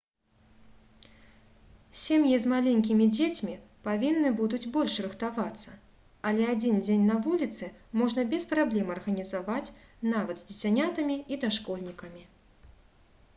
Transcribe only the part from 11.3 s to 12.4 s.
і дашкольнікамі